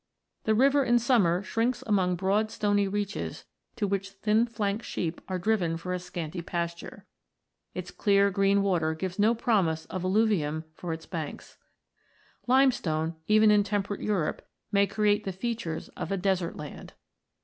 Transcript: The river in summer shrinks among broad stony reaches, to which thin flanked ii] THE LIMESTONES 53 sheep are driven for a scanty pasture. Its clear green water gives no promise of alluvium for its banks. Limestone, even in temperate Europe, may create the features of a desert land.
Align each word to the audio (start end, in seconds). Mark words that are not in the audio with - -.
The 0.45 0.55
river 0.55 0.83
in 0.83 0.97
summer 0.97 1.43
shrinks 1.43 1.83
among 1.85 2.15
broad 2.15 2.49
stony 2.49 2.87
reaches, 2.87 3.45
to 3.75 3.85
which 3.85 4.09
thin 4.09 4.47
flanked 4.47 4.81
ii] 4.97 5.11
THE 5.11 5.15
LIMESTONES 5.15 5.25
53 5.27 5.27
sheep 5.27 5.29
are 5.29 5.37
driven 5.43 5.77
for 5.77 5.93
a 5.93 5.99
scanty 5.99 6.41
pasture. 6.41 7.05
Its 7.75 7.91
clear 7.91 8.31
green 8.31 8.63
water 8.63 8.95
gives 8.95 9.19
no 9.19 9.35
promise 9.35 9.85
of 9.91 10.03
alluvium 10.03 10.63
for 10.73 10.91
its 10.91 11.05
banks. 11.05 11.59
Limestone, 12.47 13.13
even 13.27 13.51
in 13.51 13.63
temperate 13.63 14.01
Europe, 14.01 14.41
may 14.71 14.87
create 14.87 15.23
the 15.23 15.31
features 15.31 15.89
of 15.89 16.11
a 16.11 16.17
desert 16.17 16.55
land. 16.57 16.93